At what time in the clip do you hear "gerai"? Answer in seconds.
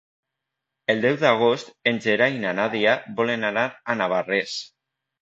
2.07-2.39